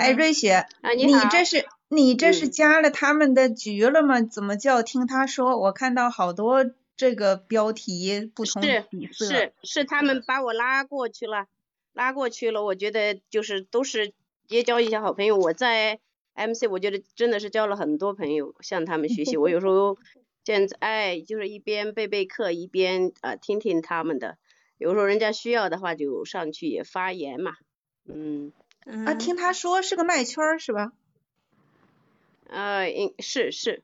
[0.00, 0.66] 哎，瑞雪，
[0.96, 4.22] 你你这是你这是加了他们的局了吗？
[4.22, 5.58] 怎么叫听他说？
[5.58, 6.64] 我看到好多
[6.96, 9.26] 这个标题不同底色。
[9.26, 11.46] 是是是，他们把我拉过去了，
[11.92, 12.64] 拉过去了。
[12.64, 14.14] 我觉得就是都是
[14.48, 15.36] 结交一些好朋友。
[15.36, 15.98] 我在
[16.34, 19.36] MC，我觉得真的是交了很多朋友，向他们学习。
[19.36, 19.98] 我有时候
[20.44, 24.38] 现在哎，就是一边备备课，一边啊听听他们的。
[24.78, 27.52] 有时候人家需要的话，就上去也发言嘛。
[28.06, 28.52] 嗯。
[28.86, 30.92] 啊，听他说是个麦圈是吧？
[32.46, 33.82] 呃，应是是，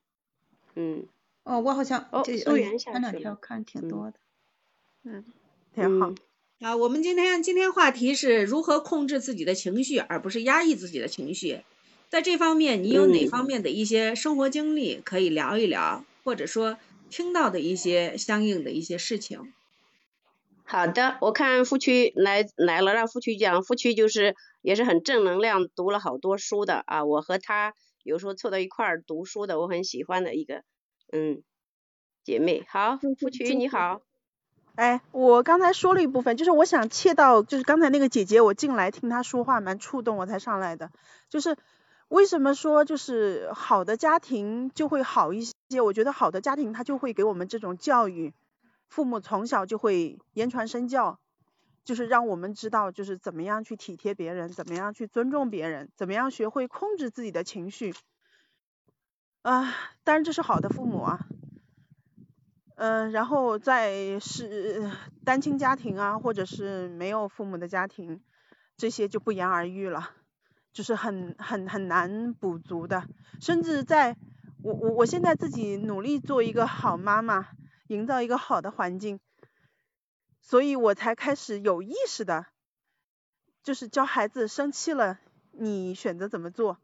[0.75, 1.07] 嗯。
[1.45, 4.19] 哦，我好像哦，收元下前两天看挺多的，
[5.05, 5.25] 嗯，
[5.73, 6.15] 挺好。
[6.59, 11.65] 啊，我们今天今天话题是如何控制自己的情绪，而不是压抑自己的情绪。
[12.09, 16.79] 在这方面，你有哪方面的一些生活经历可以聊一聊，或者说
[17.11, 19.53] 听到的一些相应的一些事情？
[20.69, 23.63] 好的，我看夫区来来了，让夫区讲。
[23.63, 27.05] 夫区就是也是很正能量，读了好多书的啊。
[27.05, 30.65] 我和他有时候凑到一块儿读书的，我很喜欢的一个
[31.13, 31.43] 嗯
[32.25, 32.65] 姐妹。
[32.69, 34.01] 好，夫区你好。
[34.75, 40.91] 哎，我刚才说了一部分，就是我想切到，就是刚才那个姐姐，我进来听她说话蛮触动，我才上来的。
[41.31, 41.57] 就是
[42.09, 45.81] 为什么说就是好的家庭就会好一些？
[45.81, 48.35] 我觉得好的家庭他就会给我们这种教育。
[48.89, 51.19] 父母从小就会言传身教，
[51.85, 57.95] 就是让我们知道，就是怎么样去体贴别人，怎么样去尊重别人，怎么样学会控制自己的情绪。
[59.43, 61.27] 啊，当然这是好的父母啊。
[62.77, 64.91] 嗯，然后在是
[65.25, 68.21] 单亲家庭啊，或者是没有父母的家庭，
[68.77, 70.11] 这些就不言而喻了，
[70.73, 73.05] 就是很很很难补足的。
[73.41, 74.17] 甚至在
[74.63, 77.49] 我我我现在自己努力做一个好妈妈。
[77.89, 79.21] 营造一个好的环境，
[80.41, 82.47] 所以我才开始有意识的，
[83.63, 85.19] 就是教孩子生气了，
[85.53, 86.79] 你选择怎么做。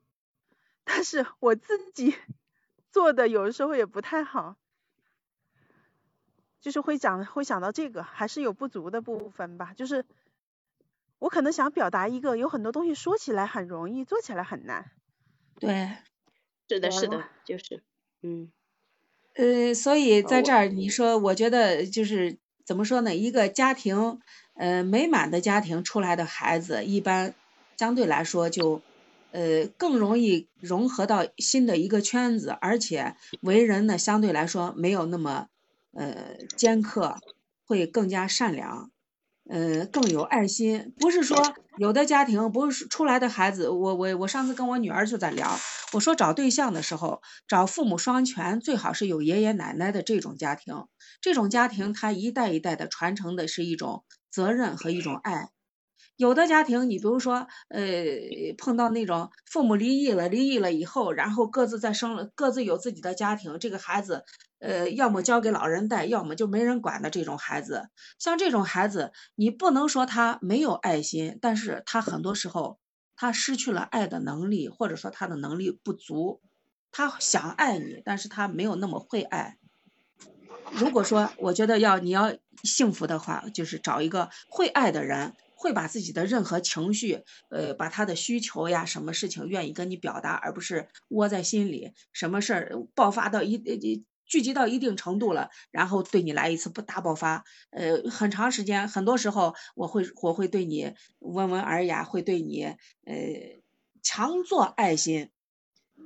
[0.85, 2.17] 但是我自己
[2.91, 4.57] 做的有的时候也不太好，
[6.61, 9.75] 就是会讲会想到这个，还是有不足的部分吧。
[9.75, 10.05] 就是
[11.19, 14.91] 我可能想表达一个，有很多东西说起来很容易，做起来很难。
[15.61, 15.97] 对，
[16.69, 17.83] 是的，是的，就是，
[18.23, 18.53] 嗯。
[19.35, 23.15] 呃，所以在这儿你说，我觉得就是怎么说呢？
[23.15, 24.19] 一个家庭，
[24.55, 27.35] 呃，美满的家庭出来的孩子，一般
[27.79, 28.83] 相对来说就
[29.31, 35.49] 呃更容易融合到新的一个圈子，而且为人呢相对来说没有那么
[35.93, 37.17] 呃尖刻，
[37.65, 38.91] 会更加善良。
[39.51, 41.37] 嗯，更有爱心，不是说
[41.75, 45.59] 有的家庭不是出来的孩子，我我我上次跟我女儿就在聊，
[45.93, 50.87] 我说找对象的时候找父母双全，最好是有爷爷奶奶的这种家庭，
[51.21, 55.49] 这种家庭他一代一代的传承的是一种责任和一种爱。
[56.17, 57.83] 有的家庭，你比如说，呃，
[58.59, 64.25] 碰到那种父母离异了，离异了以后，然后各自再生了，各自有自己的家庭，这个孩子，
[64.61, 72.79] 呃，要么交给老人带，要么就没人管的这种孩子，像这种孩子，你不能说他没有爱心，但是他很多时候
[73.17, 76.41] 他失去了爱的能力，或者说他的能力不足，
[76.93, 79.57] 他想爱你，但是他没有那么会爱。
[80.73, 85.33] 如果说我觉得要你要幸福的话，就是找一个会爱的人。
[85.63, 91.93] 会把自己的任何情绪，呃，把他的需求呀，什么事情愿意跟你表达，而不是窝在心里。
[92.13, 93.79] 什么事儿爆发到一呃
[94.27, 103.15] 聚集到一定程度了，然后对你来一次不大爆发，呃，很长时间，很多时候我会我会对你温文尔雅，会对你呃
[104.03, 105.31] 强做爱心。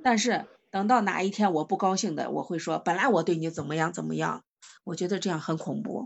[0.03, 4.43] 但是等到哪一天我不高兴的，我会说，本来我对你怎么样怎么样，
[4.83, 6.05] 我觉得这样很恐怖。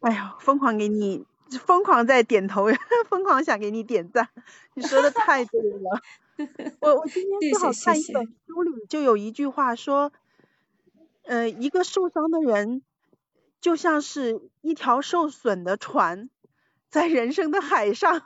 [0.00, 1.24] 哎呀，疯狂给你。
[1.66, 2.66] 疯狂在点头，
[3.08, 4.28] 疯狂想给你点赞，
[4.74, 6.02] 你说的太对了。
[6.80, 10.12] 我我今天正好看一本书里就有一句话说，
[11.24, 12.82] 呃，一个受伤的人
[13.60, 16.30] 就像是一条受损的船，
[16.90, 18.22] 在人生的海上。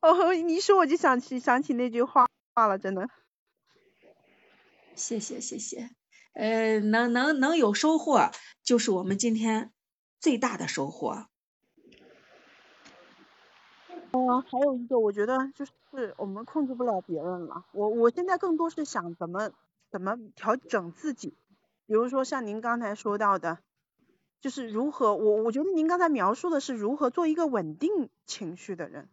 [0.00, 3.08] 哦，你说我就想起想起那句话话了，真的。
[4.94, 5.90] 谢谢谢谢，
[6.32, 8.30] 呃，能能能有收获，
[8.62, 9.72] 就是我们今天
[10.20, 11.26] 最大的收获。
[14.16, 17.64] 嗯，还有一个，我觉得就是我们控制不了别人了。
[17.72, 19.50] 我我现在更多是想怎么
[19.90, 21.34] 怎么调整自己，
[21.86, 23.58] 比如说像您刚才说到的，
[24.40, 29.08] 就是如何我我觉得您刚才描述的是如何做一个稳定情绪的人，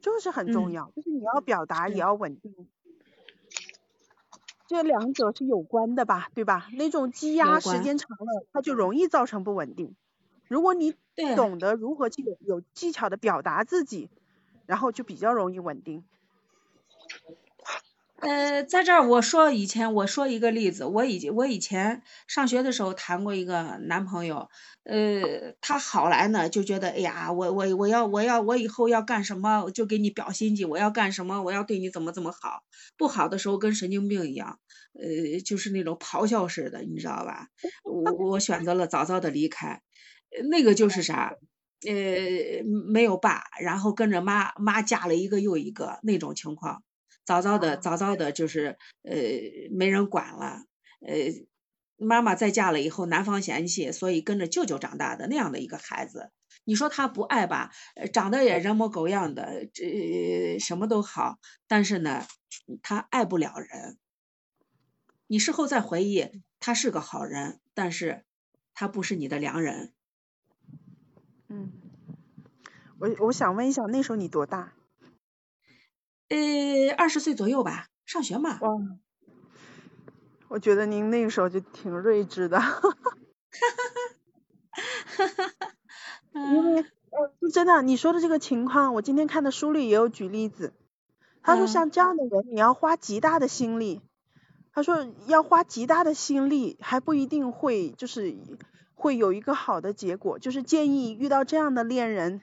[0.00, 2.68] 这个是很重要，就是你要表达也要稳定，
[4.66, 6.68] 这两者是有关的吧，对吧？
[6.72, 9.94] 那种积压时间长了，它就容易造成不稳定。
[10.48, 10.94] 如果你
[11.36, 14.10] 懂得如何去有技巧的表达自己。
[14.68, 16.04] 然后就比较容易稳定。
[18.20, 24.50] 呃，在这儿我说以前我说一个例子，我以我以前上学的时候谈过一个男朋友，
[24.84, 32.64] 呃，他好来呢就觉得，哎呀，我我我要我要我以后要干什么就给你表心迹，我要干什么我要对你怎么怎么好，
[32.98, 34.58] 不好的时候跟神经病一样，
[35.00, 37.46] 呃，就是那种咆哮似的，你知道吧？
[37.84, 39.80] 我我选择了早早的离开，
[40.50, 41.36] 那个就是啥，
[41.86, 46.82] 呃，没有爸，然后跟着妈妈嫁了一个又一个那种情况。
[47.24, 49.14] 早早的，早早的，就是呃
[49.70, 50.64] 没人管了，
[51.06, 51.14] 呃
[51.96, 56.30] 妈妈再嫁了以后，男方嫌弃，所以跟着舅舅长大的那样的一个孩子，
[56.64, 57.72] 你说他不爱吧？
[58.12, 62.24] 长得也人模狗样的，这什么都好，但是呢，
[62.82, 63.98] 他爱不了人。
[65.26, 66.28] 你事后再回忆，
[66.60, 68.24] 他是个好人，但是
[68.74, 69.92] 他不是你的良人。
[71.50, 71.72] 嗯，
[72.98, 74.74] 我我想问一下，那时候你多大？
[76.28, 76.36] 呃，
[76.96, 78.58] 二十岁左右吧，上学嘛。
[78.60, 78.68] 哇，
[80.48, 82.60] 我觉得您那个时候就挺睿智的。
[82.60, 82.90] 哈哈
[85.16, 85.72] 哈哈哈。
[86.32, 90.74] 因为， 呃，真的，你说的这个情况，我今天看的书里也有举例子。
[91.42, 94.02] 他说像这样的人，你要花极大的心力。
[94.78, 98.36] 他说要花极大的心力，还不一定会就是
[98.94, 100.38] 会有一个好的结果。
[100.38, 102.42] 就是建议遇到这样的恋人，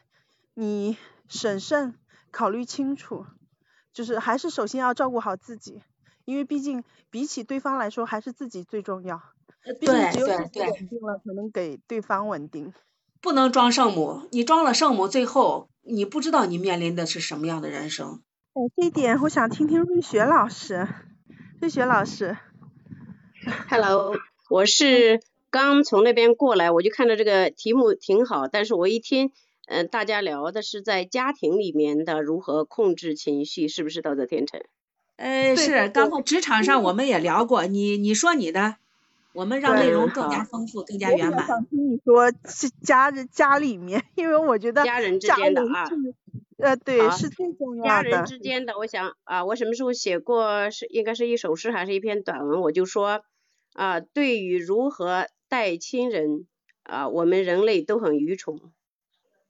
[0.54, 0.98] 你
[1.30, 1.96] 审慎
[2.32, 3.26] 考虑清楚。
[3.94, 5.82] 就是还是首先要照顾好自己，
[6.26, 9.22] 因为毕竟比起对方来说，还是自己最重要。
[9.64, 10.70] 对对对。
[10.70, 12.74] 稳定了，才能给对方稳定。
[13.22, 18.22] 不能装圣母，你装了圣母，最后你不知道你面临的是什么样的人生。
[18.56, 20.86] 哎，这一点我想听听瑞雪老师。
[21.62, 22.38] 瑞雪老师。
[23.69, 24.16] Hello，
[24.50, 29.31] 我是刚从那边过来，我就看到这个题目挺好，但是我一听。
[29.68, 34.62] 嗯，大家聊的是在家庭里面的如何控制情绪，是不是道德天成？
[35.16, 38.75] 呃，是，刚才职场上我们也聊过，你你说你的，
[39.34, 41.40] 我们让内容更加丰富，更加圆满。
[41.40, 45.90] 我想听你说是家家里面，因为我觉得家人之间的啊，
[46.57, 47.90] 呃，对，是最重要的。
[47.90, 52.62] 家人之间的，我想啊，我什么时候写过是应该是一首诗还是一篇短文？
[52.62, 53.24] 我就说
[53.74, 56.48] 啊，对于如何待亲人
[56.84, 58.56] 啊，我们人类都很愚蠢。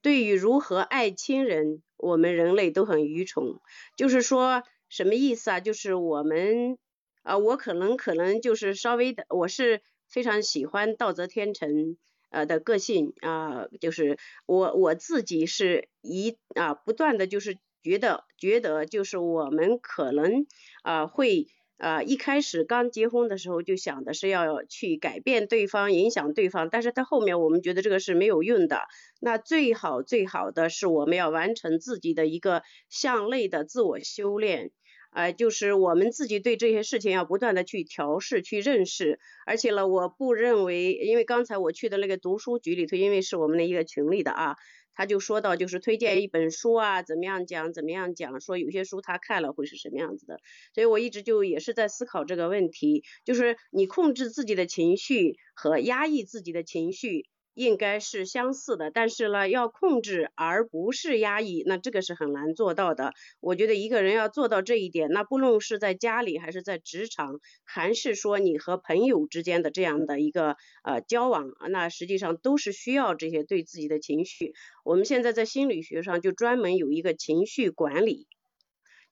[0.01, 3.55] 对于如何爱亲人，我们人类都很愚蠢。
[3.95, 5.59] 就是说什么意思啊？
[5.59, 6.77] 就是我们
[7.21, 11.97] 啊，我可能可能就是稍微的，我是非常喜欢道则天成
[12.35, 20.45] 呃的个性啊，就是我我自己是一啊不断的就是觉得觉得就是我们可能
[20.83, 21.47] 啊会。
[21.77, 28.83] 啊，一开始刚结婚的时候就想的是要去改变对方，影响对方，但是到后面我们觉得这个是没有用的。
[29.19, 34.71] 那最好最好的是我们要完成自己的一个向内的自我修炼，
[35.15, 39.17] 呃，就是我们自己对这些事情要不断的去调试、去认识。
[39.45, 44.55] 而且呢，我不认为，因为刚才我去的那个读书局里头，因为是我们的一个群里的啊。
[44.97, 50.39] 他就说到，就是推荐一本书啊，怎么样讲，怎么样讲，说有些书他看了会是什么样子的，
[50.73, 57.25] 所以我一直就也是在思考这个问题，就是你控制自己的情绪和压抑自己的情绪。
[57.55, 63.13] 应该是相似的，但是呢，要控制而不是压抑，那这个是很难做到的。
[63.39, 74.53] 我觉得一个人要做到这一点，那不论是在家里还是在职场，还是说你和朋友之间的这样的一个呃交往，那实际上都是需要这些对自己的情绪。
[74.83, 78.27] 我们现在在心理学上就专门有一个情绪管理，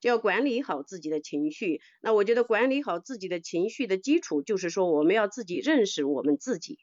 [0.01, 1.79] 就要管理好自己的情绪。
[2.01, 6.77] 那我觉得管理好自己的情绪的基础，就是说我们要自己认识我们自己。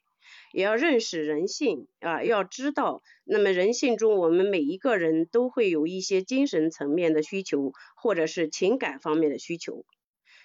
[0.52, 9.84] 也要认识人性啊，要知道，那么人性中我们每一个人都会有一些精神层面的需求，或者是情感方面的需求，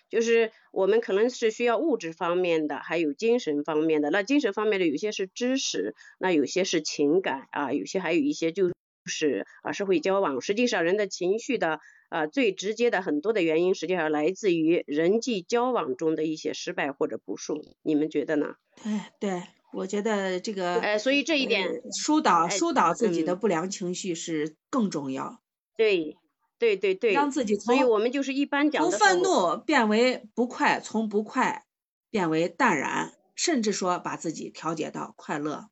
[0.09, 4.11] 就是我们可能是需要物质方面的，还有精神方面的。
[4.11, 8.71] 那精神方面的有些是知识，那有些是情感啊，有些还有一些就
[9.05, 10.39] 是啊社会交往。
[10.41, 17.59] 实际上人的情绪的啊最直接的很多的原因，实际上来自于人际交往中的一些失败或者不顺。
[17.81, 18.55] 你们觉得呢？
[18.83, 19.41] 对对。
[19.75, 25.41] 我觉得这个，呃，所以这一点疏导疏导自己的不良情绪是更重要。
[25.77, 26.15] 对，
[26.57, 27.13] 对对对。
[27.13, 31.65] 让自己从，所以我们就是一般讲从愤怒变为不快，从不快
[32.09, 35.67] 变为淡然，甚至说把自己调节到快乐。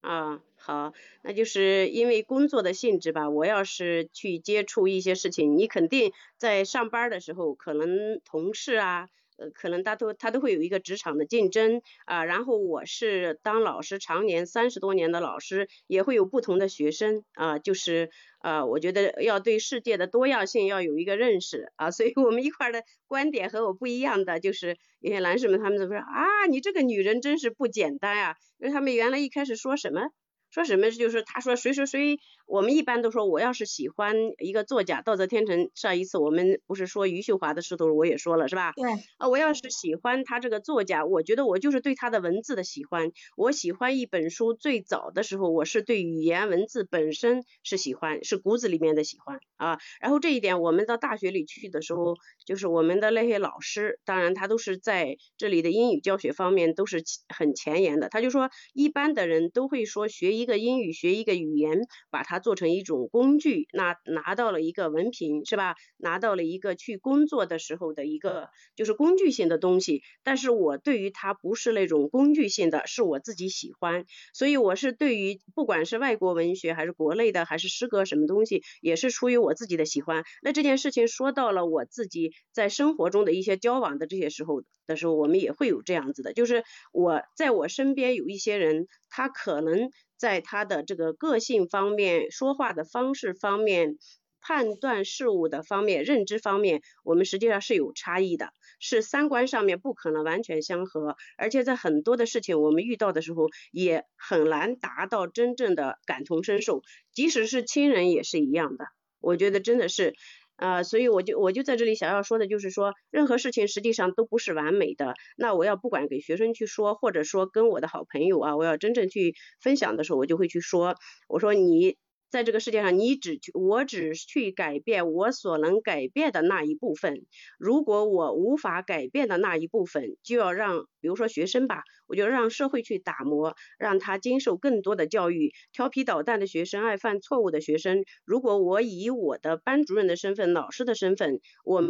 [0.00, 9.08] 啊，好，那就是因为工作的性质吧，我要是去接触一些事情，你肯定在上班的时候，可能同事啊。
[9.36, 18.10] 呃，可能他都他都会有一个职场的竞争啊，然后我是当老师常年三十多年的老师，也会有不同的学生啊，就是
[18.42, 30.08] 呃，我觉得要对世界的多样性要有一个认识啊，所以我们一块的观点和我不一样的，就是有些男士们他们怎么说啊，你这个女人真是不简单啊，因为他们原来一开始说什么？
[30.48, 30.90] 说什么？
[30.90, 38.72] 就是他说谁谁谁，我们一般都说我要是喜欢一个作家，道泽天成上一次我们不是说余秀华的时候，我也说了是吧？
[38.76, 38.86] 对。
[39.18, 43.10] 啊，我要是喜欢他这个作家，我觉得我就是对他的文字的喜欢。
[43.36, 49.78] 我喜欢一本书最早的时候，我是对语言文字本身是喜欢，是骨子里面的喜欢啊。
[50.00, 58.08] 然后这一点，我们到大学里去的时候，就是我们的那些老师，当然他都是在这里的英语教学方面都是很前沿的。
[58.08, 60.36] 他就说，一般的人都会说学。
[60.36, 65.74] 一个英语学一个语言，把它做成一种工具，那拿到了一个文凭是吧？
[65.96, 70.02] 拿到了一个去工作的时候的一个就是工具性的东西。
[70.22, 80.24] 但是我对于它不是那种工具性的，是我自己喜欢，所以我是对于不管是外国文学还是国内的还是诗歌什么东西，也是出于我自己的喜欢。
[80.42, 89.90] 那这件事情说到了我自己在生活中的一些交往的这些时候的时候，我们也会有这样子的，就是我在我身边有一些人，他可能。
[90.16, 93.98] 在他的这个个性方面、说话的方式方面、
[94.40, 106.82] 判断事物的方面、认知方面，我们实际上是有差异的，是三观上面不可能完全相合，而且在很多的事情我们遇到的时候，也很难达到真正的感同身受，
[107.12, 108.86] 即使是亲人也是一样的。
[109.20, 110.14] 我觉得真的是。
[110.56, 115.14] 啊，所以我就我就在这里想要说的就是说，任何事情实际上都不是完美的。
[115.36, 120.94] 那我要不管给学生去说，或者说跟我的好朋友啊，我要真正去分享的时候，我就会去说，
[121.28, 121.96] 我说你。
[122.28, 127.24] 在这个世界上，你只去我只去改变我所能改变的那一部分。
[127.58, 135.52] 如果我无法改变的那一部分，就要让，比如说学生吧，我就让社会去打磨，让他经受更多的教育。
[135.72, 141.82] 调皮捣蛋的学生，爱犯错误的学生，如果我以我的班主任的身份、老师的身份，我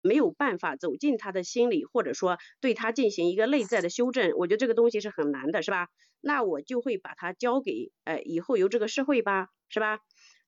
[0.00, 5.88] 没有办法走进他的心里，或者说对他进行一个内在的修正，我觉得这个东西是很难的，是吧？
[6.22, 9.48] 那我就会把它交给，呃，以后由这个社会吧。
[9.68, 10.00] 是吧？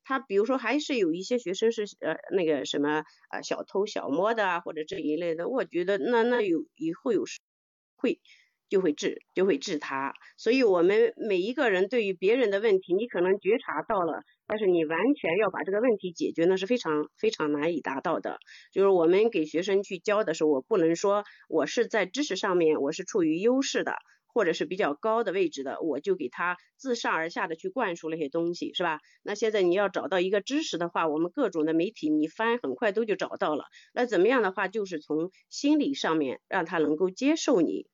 [0.05, 7.25] 他比如说还是有一些学生是呃那个什么啊小偷小摸的啊或者这一类的，我觉得那那有以后有
[7.97, 8.19] 会
[8.71, 10.15] 就会治就会治他。
[10.39, 18.39] 所以我们每一个人对于别人的问题，你可能觉察到了，但是你完全要把这个问题解决，那是非常非常难以达到的。
[18.73, 23.93] 就是我们给学生去教的时候，我不能说我是在知识上面我是处于优势的。
[24.39, 29.01] 或者是比较高的位置的，我就给他自上而下的去灌输那些东西，是吧？
[29.25, 33.65] 那现在你要找到一个知识的话，我们各种的媒体你翻很快都就找到了。
[33.93, 37.89] 那怎么样的话，就是从心理上面让他能够接受你。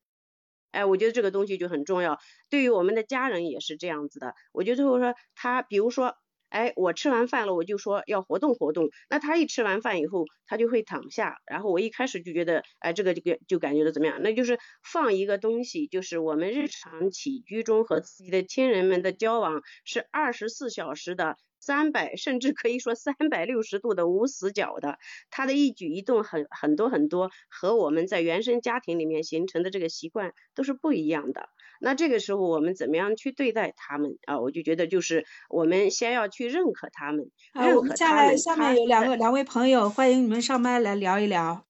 [0.70, 2.18] 哎，我觉得这个东西就很重要。
[2.50, 4.34] 对于我们的家人也是这样子的。
[4.52, 6.14] 我觉得就是说他，比如说。
[6.54, 8.88] 哎，我吃完饭了，我就说要活动活动。
[9.10, 11.38] 那他一吃完饭以后，他就会躺下。
[11.50, 14.22] 然后我一开始就觉得，哎，这个就就感觉到怎么样？
[14.22, 21.36] 那就是放一个东西，就是我们日常起居中和自己的亲人们的交往是二十四小时的。
[21.60, 24.98] 三百甚至可以说三百六十度的无死角的，
[25.30, 31.48] 他的一举一动很很多很多和我们在原生家庭里面形成的这个习惯都是不一样的。
[31.84, 34.40] 那这个时候我们怎么样去对待他们啊？
[34.40, 38.38] 我就觉得就是我们先要去认可他们，认可他们。
[38.38, 41.66] 下面有两个两位朋友，欢迎你们上麦来聊一聊。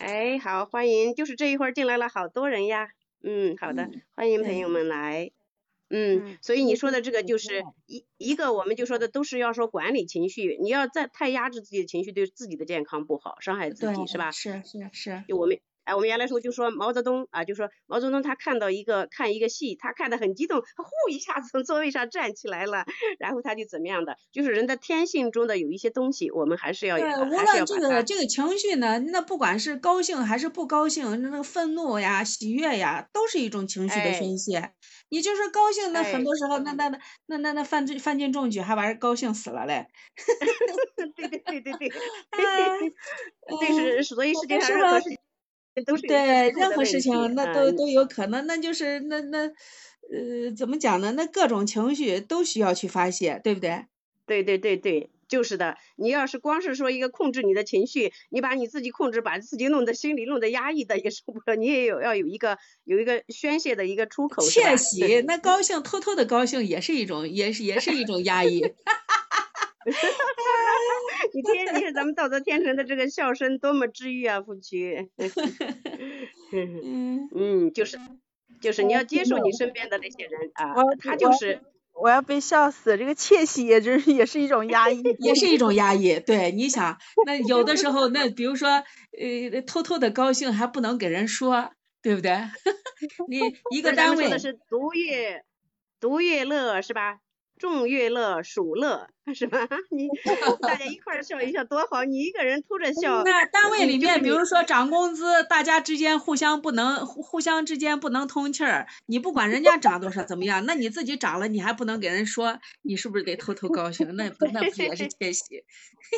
[0.00, 2.90] 哎，好，欢迎，就是这一会儿进来了好多人呀。
[3.24, 5.32] 嗯，好的，欢迎朋友们来。
[5.90, 14.30] 嗯，所以你说的这个就是一一个，我们就说的都是要说管理情绪，你要再太压制自己的情绪，对自己的健康不好，伤害自己是吧？
[14.30, 15.24] 是是是。
[15.26, 15.58] 就我们。
[15.84, 22.84] 哎，我们原来时候就说毛泽东啊，就说毛泽东他看到一个看一个戏，他看得很激动，他呼一下子从座位上站起来了，
[23.18, 34.72] 然后他就怎么样的，就是人的天性中的有一些东西，我们还是要对，无论这个这个情绪呢，那不管是高兴还是不高兴，那个愤怒呀、喜悦呀，都是一种情绪的宣泄。
[35.08, 39.86] 你就是高兴，那很多时候那那那那那那犯罪犯进重举，还把人高兴死了嘞。
[41.16, 41.90] 对对对对对，
[43.60, 45.06] 对是所以世界上任何事。
[46.06, 51.12] 对任何事情，那都都有可能，那就是那那呃怎么讲呢？
[51.12, 53.86] 那各种情绪都需要去发泄，对不对？
[54.26, 55.76] 对对对对，就是的。
[55.96, 61.56] 你要是光是说一个控制你的情绪，你把你自己控制，把自己弄得心里弄得压抑的也受不了。
[61.56, 64.42] 你也有要有一个有一个宣泄的一个出口。
[64.42, 68.60] 窃喜，那高兴偷偷的高兴也是一种，也是也是一种压抑。
[71.34, 75.08] 你听，你看咱们道德天成的这个笑声多么治愈啊，夫妻。
[76.52, 77.98] 嗯嗯，就是
[78.60, 81.60] 就是你要接受你身边的那些人啊，他就是
[81.94, 86.20] 我要被笑死，这个窃喜也真是也是一种压抑， 也是一种压抑。
[86.20, 91.72] 对，你想，那有的时候那比如说呃偷偷的高兴还不能给人说，
[92.02, 92.32] 对不对？
[93.28, 95.42] 你一个单位的是独乐
[96.00, 97.18] 独乐乐是吧？
[97.62, 99.68] 众乐乐，属乐，是吧？
[99.96, 100.08] 你
[100.60, 103.22] 大家一块儿笑一笑多好，你一个人偷着笑。
[103.22, 108.88] 那单位里面，比如说涨工资，大家之间互相不能互互相之间不能通气儿。
[109.06, 114.16] 你不管人家涨多少怎么样，那你自己涨了，你还不能给人说，你是不是得偷偷高兴？
[114.16, 115.44] 那那不也是 窃喜？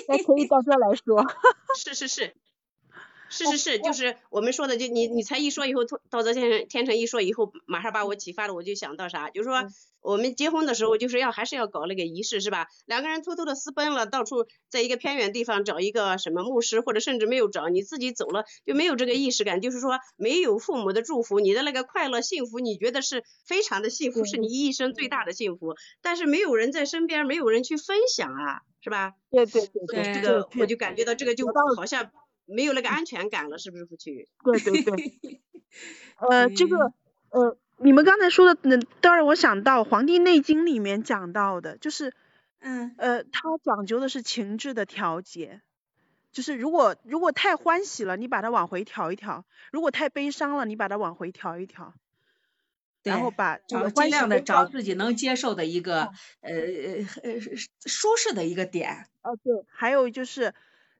[0.08, 1.26] 那可以到这来说。
[1.76, 2.34] 是是是。
[3.34, 9.64] 是是是，就是我们说的，就你你才一说以后，道德天成天成一说以后，马上把我启发了，我就想到啥，就是说
[10.00, 12.66] 我们结婚的时候就是要还是要搞那个仪式，是吧？
[12.86, 29.12] 两个人偷偷的私奔了，到处在一个偏远地方找一个什么牧师，或者甚至没有找，你自己走了就没有这个意识感，就是说没有父母的祝福，你的那个快乐幸福，你觉得是非常的幸福，是你一生最大的幸福，但是没有人在身边，没有人去分享啊，是吧？
[29.30, 32.10] 对对对对，这个我就感觉到这个就好像。
[32.46, 34.28] 没有那个安全感了，是不是夫妻？
[34.42, 35.40] 对对对，
[36.30, 36.92] 呃，这个
[37.30, 42.12] 呃，你们刚才说的，那当然我想到《黄帝内经》里面讲到的，就是，
[42.60, 45.62] 嗯呃，它讲究的是情志的调节，
[46.32, 51.94] 就是如果如果太欢喜了，你把它往回调一调；如果太悲伤了，你把它往回调一调。
[53.02, 56.04] 然后把找尽量的找自己能接受的一个
[56.40, 56.50] 呃
[57.22, 57.38] 呃
[57.84, 59.10] 舒适的一个点。
[59.22, 60.54] 哦，对，还有就是。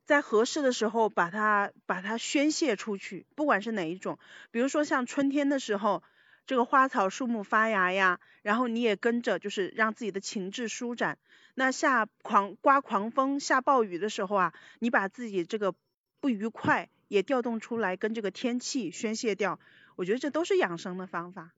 [0.06, 4.18] 在合适的时候把它把它宣泄出去，不管是哪一种，
[4.50, 6.02] 比如说像春天的时候，
[6.46, 11.18] 这个花草树木发芽呀，然后你也跟着就是让自己的情志舒展。
[11.54, 15.74] 那下狂刮狂风下暴雨的时候啊，你把自己这个
[16.20, 19.58] 不愉快也调动出来，跟这个天气宣泄掉。
[19.96, 21.52] 我觉得这都是养生的方法。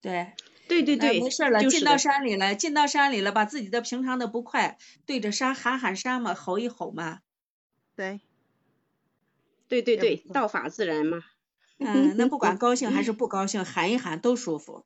[0.00, 0.32] 对，
[0.68, 7.20] 对对对，没事了，进到山里了，进到山里了，把自己的平常的不快对着山喊喊山嘛，吼一吼嘛。
[7.96, 8.20] 对，
[9.68, 11.22] 对对对，道法自然嘛。
[11.78, 14.84] 嗯，那不管高兴还是不高兴，喊一喊都舒服。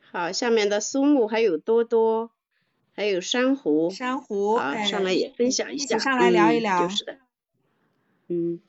[0.00, 2.30] 好，下面的苏木还有多多，
[2.92, 6.88] 还有珊瑚，珊瑚，好，上来也分享一下，上来聊一聊。
[6.88, 7.18] 就是的，
[8.28, 8.60] 嗯。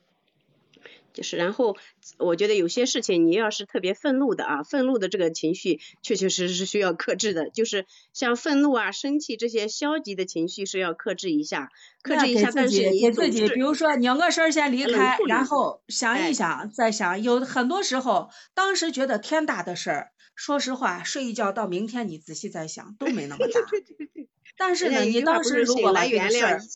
[1.12, 1.76] 就是，然后
[2.18, 7.50] 我觉得有些事情，你要是特别愤怒的啊，愤怒的这个情绪，确确实实是需要克制的。
[7.50, 11.70] 就是像愤怒啊、生气这些消极的情绪是要克制一下，
[12.02, 12.50] 克制一下。
[12.54, 17.22] 但是你自己，比如说拧个身先离开，然后想一想，再想。
[17.22, 23.60] 有很多时候，当时觉得天大的事儿，说实话，睡一觉到明天，你仔细再想，都没那么大。
[24.58, 26.68] 但是呢，你当时如果来原谅一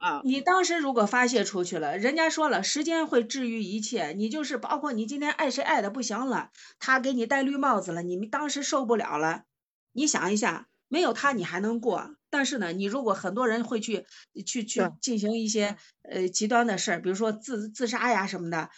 [0.00, 0.20] 切。
[0.24, 4.12] 你当时如果发泄出去了，人家说了，时间会治愈一切。
[4.12, 9.44] 你就是包括你今天爱谁爱的不行了，他给你戴绿帽子了，你们当时受不了了。
[9.92, 12.16] 你想一下，没有他你还能过。
[12.30, 14.06] 但是呢，你如果很多人会去
[14.44, 18.70] 去去进行一些呃极端的事儿，比如说自自杀呀什么的，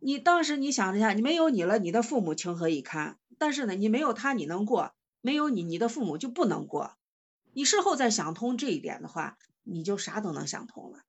[0.00, 3.18] 你当时你想一下，你没有你了，你的父母情何以堪？
[3.38, 6.94] 但是呢，你没有他你能过，没有你你的父母就不能过。
[7.52, 9.36] 你事后再想通这一点的话。
[9.64, 11.00] 你就啥都能想通了。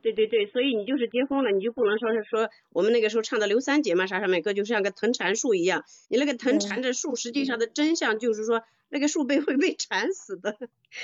[0.00, 10.56] 对对对，所以你就是结婚了，你就不能说是说我们那个时候唱的刘三姐嘛，啥上面歌就像个藤缠树一样，你那个藤缠着树，实际上的真相就是说那个树被 会被缠死的。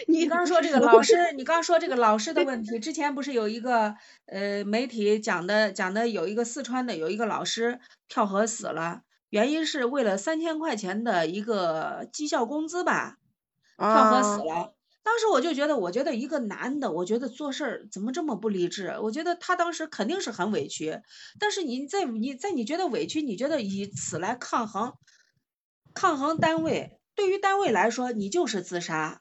[0.06, 3.96] 你刚说这个 老师，你刚说这个老师的问题，之前不是有一个
[4.26, 13.18] 呃媒体讲的讲的有一个四川的有一个老师跳河死了，原因是为了三千块钱的一个绩效工资吧，
[13.76, 14.73] 跳河死了。
[15.04, 18.96] 当时我就觉得，我觉得一个男的，我觉得做事儿怎么这么不理智？
[19.02, 21.00] 我觉得他当时肯定是很委屈。
[21.38, 24.94] 但是你在你在你觉得委屈，你觉得以此来抗衡，
[25.94, 29.20] 抗衡单位，对于单位来说，你就是自杀。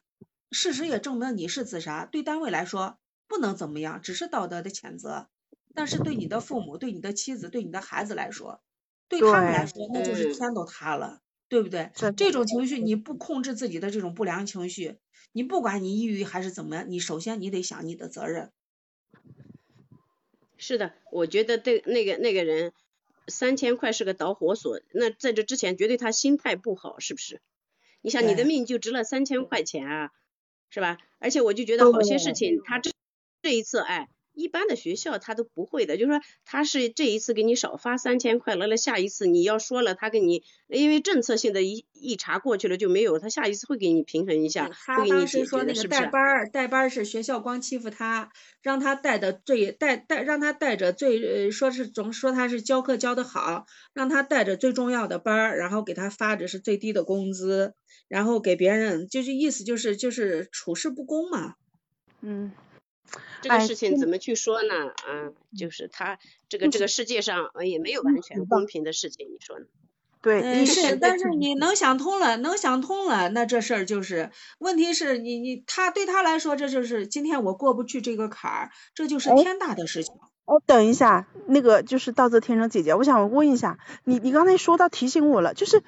[0.50, 5.28] 事实也证明你是自杀，对单位来说不能怎么样，只是道德的谴责。
[5.74, 8.62] 但是对你的父母、对你的妻子、对你的孩子来说，
[9.08, 11.20] 对他们来说，那就是天都塌了，
[11.54, 11.92] 对不对？
[12.16, 14.96] 这种情绪你不控制自己的这种不良情绪。
[15.30, 18.50] 你不管你抑郁还是怎么样，你首先你得想你的责任。
[20.56, 22.72] 是的，我觉得对那个那个人
[23.28, 27.40] 三千块是个导火索，那在这之前绝对他心态不好，是不是？
[28.00, 30.10] 你想你的命就值了三千块钱啊，
[30.70, 30.98] 是吧？
[31.20, 32.90] 而且我就觉得好些事情他这
[33.42, 46.02] 这一次哎，一般的学校他都不会的，就是说他是这一次给你少发三千块了，下一次你要说了，他给你因为政策性的一一查过去了就没有，他下一次会给你平衡一下，会给你解决的，是不是？
[46.02, 48.30] 带班儿带班儿是学校光欺负他，
[48.62, 57.74] 让他带的最带带让他带着最说是总说他是教课教的好，让他带着最重要的班儿，然后给他发的是最低的工资，
[58.08, 61.54] 然后给别人就是意思就是就是处事不公嘛，
[62.20, 62.52] 嗯。
[63.42, 64.88] 这个事情怎么去说呢？
[64.88, 69.66] 啊，就是他这个这个世界上也没有完全公平的事情，你说呢？
[70.22, 80.14] 对，是，但是你能想通了，能想通了，那这事儿就是，问题是你你他对他来说，这就是今天我过不去这个坎儿，这就是天大的事情。
[80.46, 85.82] 哦，等一下，那个就是道泽天成姐姐，我想问一下，你你刚才说到提醒我了，就是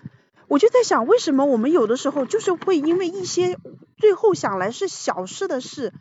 [0.48, 3.57] 我就在想，为什么我们有的时候就是会因为一些
[3.96, 5.94] 最后想来是小事的事。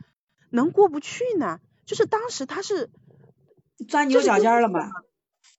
[0.56, 1.60] 能过不去呢？
[1.84, 2.90] 就是当时他是
[3.86, 4.90] 钻牛角尖了嘛？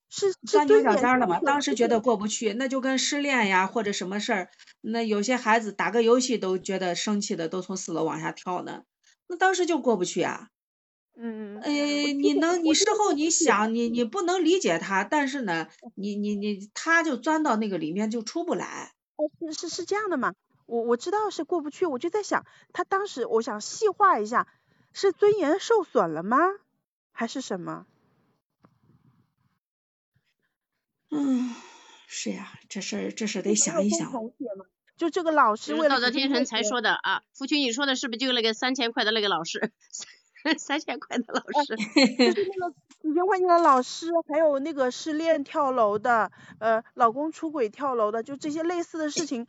[0.10, 1.40] 是钻牛角尖了嘛？
[1.40, 4.50] 当时觉得过不去，那就跟失恋呀或者什么事儿，
[4.82, 8.84] 那有些孩子打个游戏都觉得生气的，都从四楼往下跳呢。
[9.28, 10.48] 那当时就过不去啊。
[11.16, 11.60] 嗯。
[11.62, 18.94] 呃，你能，你事后你想，你你不能理解他，但是呢，你你你他就钻到那个里面就出不来。
[19.18, 20.34] 哦，是是是这样的嘛？
[20.66, 24.48] 我我知道是过不去，我就在想，他当时我想细化一下。
[24.98, 26.40] 是尊严受损了吗？
[27.12, 27.86] 还是什么？
[31.12, 31.54] 嗯，
[32.08, 34.12] 是呀，这事儿这事儿得想一想。
[34.98, 39.72] 就这个老师为了道德天成才说的啊，夫君你说的是不是就那个三千块的那个老师？
[40.58, 41.76] 三千块的老师。
[42.18, 49.46] 就是那个几千块钱的老师，还有那个失恋跳楼的，呃，老公出轨跳楼的，就这些类似的事情，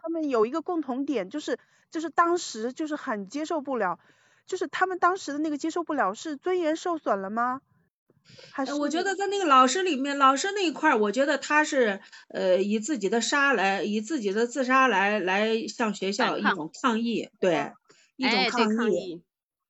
[0.00, 1.58] 他们有一个共同点，就是
[1.90, 3.98] 就是当时就是很接受不了。
[4.46, 7.60] 就是他们当时的那个接受不了，是尊严受损了吗？
[8.50, 8.74] 还是？
[8.74, 17.72] 我觉得在那个老师里面，老师那一块儿，我觉得他是呃以自己的杀来，以自己的自杀来来向学校一种抗议，对，
[18.16, 19.22] 一种抗议，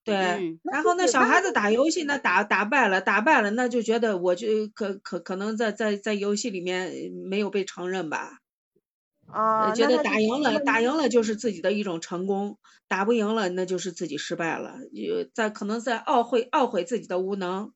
[0.04, 0.58] 对。
[0.62, 8.38] 然后那小孩子打游戏，那打打败了，打败了，那就觉得我就可可可能在在在游戏里面没有被承认吧。
[9.36, 14.76] 啊，觉得打赢了，打赢了就是自己的一种成功，打不赢了那就是自己失败了，
[15.34, 17.72] 在可能在懊悔懊悔自己的无能。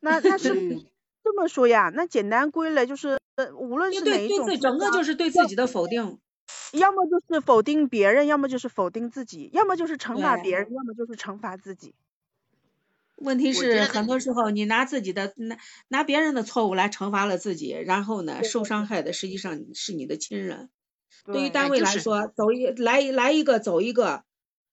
[0.00, 0.54] 那那是
[1.22, 1.90] 这么说呀？
[1.94, 3.18] 那简单归类就是，
[3.58, 6.20] 无论是哪一种，对对，整个就是对自己的否定。
[6.72, 11.94] 要么就是否定别人，要么就是否定自己，要么就是惩罚别人，要么就是惩罚自己。
[13.20, 15.56] 问题是很多时候你拿自己的拿
[15.88, 20.70] 拿别人的错误来惩罚了自己，然后呢受伤害的实际上是你的亲人。
[21.30, 24.24] 对于单位来说，走一来来一个走一个，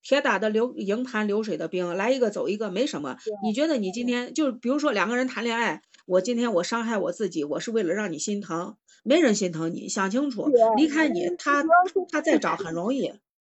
[0.02, 3.18] 铁打的流营盘流水的兵，来一个走一个没什么。
[3.44, 11.64] 你觉得你今天就比如说两个人谈恋爱，我今天我伤害我自己，我是为了让你心疼，没人心疼你，想清楚，离开你他
[12.10, 13.14] 他再找很容易。